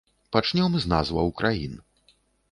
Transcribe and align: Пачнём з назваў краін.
Пачнём 0.35 0.77
з 0.85 0.89
назваў 0.93 1.29
краін. 1.41 1.77